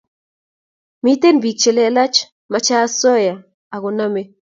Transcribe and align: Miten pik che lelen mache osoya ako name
Miten 1.03 1.35
pik 1.43 1.57
che 1.61 1.71
lelen 1.77 2.13
mache 2.51 2.75
osoya 2.85 3.33
ako 3.75 3.87
name 3.97 4.21